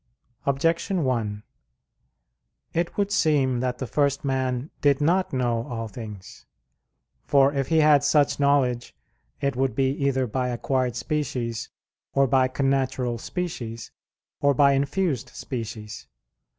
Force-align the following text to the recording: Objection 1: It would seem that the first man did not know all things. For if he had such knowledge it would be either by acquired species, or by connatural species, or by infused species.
Objection 0.47 1.03
1: 1.03 1.43
It 2.73 2.97
would 2.97 3.11
seem 3.11 3.59
that 3.59 3.77
the 3.77 3.85
first 3.85 4.25
man 4.25 4.71
did 4.81 4.99
not 4.99 5.31
know 5.31 5.67
all 5.67 5.87
things. 5.87 6.47
For 7.27 7.53
if 7.53 7.67
he 7.67 7.81
had 7.81 8.03
such 8.03 8.39
knowledge 8.39 8.95
it 9.41 9.55
would 9.55 9.75
be 9.75 9.91
either 9.91 10.25
by 10.25 10.47
acquired 10.49 10.95
species, 10.95 11.69
or 12.15 12.25
by 12.25 12.47
connatural 12.47 13.19
species, 13.19 13.91
or 14.39 14.55
by 14.55 14.71
infused 14.71 15.29
species. 15.29 16.07